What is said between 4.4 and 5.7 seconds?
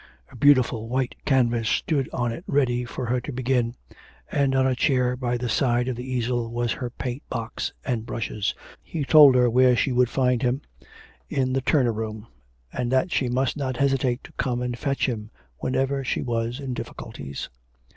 on a chair by the